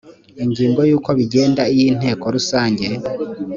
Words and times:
ingingo 0.43 0.79
ya 0.89 0.93
uko 0.99 1.09
bigenda 1.19 1.61
iyo 1.73 1.83
inteko 1.91 2.23
rusange 2.35 2.85